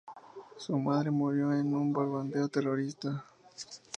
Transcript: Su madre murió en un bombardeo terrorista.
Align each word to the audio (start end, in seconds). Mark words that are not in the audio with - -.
Su 0.57 0.79
madre 0.79 1.11
murió 1.11 1.53
en 1.53 1.75
un 1.75 1.93
bombardeo 1.93 2.47
terrorista. 2.47 3.23